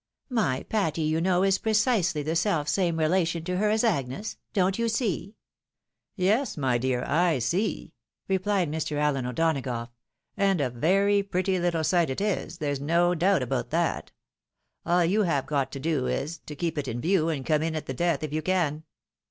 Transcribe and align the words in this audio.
My 0.31 0.63
Patty, 0.63 1.03
you 1.03 1.21
know, 1.21 1.43
is 1.43 1.59
precisely 1.59 2.23
the 2.23 2.35
self 2.35 2.67
same 2.67 2.97
relation 2.97 3.43
to 3.43 3.57
her 3.57 3.69
as 3.69 3.83
Agnes. 3.83 4.37
Don't 4.51 4.79
you 4.79 4.89
see?"" 4.89 5.35
Yes, 6.15 6.57
my 6.57 6.79
dear, 6.79 7.03
I 7.05 7.37
see," 7.37 7.93
replied 8.27 8.71
Mr. 8.71 8.97
Allen 8.97 9.27
O'Donagough;" 9.27 9.89
and 10.37 10.59
a 10.59 10.71
very 10.71 11.21
pretty 11.21 11.53
Httle 11.59 11.85
sight 11.85 12.09
it 12.09 12.19
is, 12.19 12.57
there's 12.57 12.81
no 12.81 13.13
doubt 13.13 13.43
about 13.43 13.69
that. 13.69 14.11
All 14.87 15.05
you 15.05 15.21
have 15.21 15.45
got 15.45 15.71
to 15.73 15.79
do 15.79 16.07
is, 16.07 16.39
to 16.47 16.55
keep 16.55 16.79
it 16.79 16.87
in 16.87 16.99
view, 16.99 17.29
and 17.29 17.45
come 17.45 17.61
in 17.61 17.75
at 17.75 17.85
the 17.85 17.93
death 17.93 18.23
if 18.23 18.33
you 18.33 18.41
can." 18.41 18.81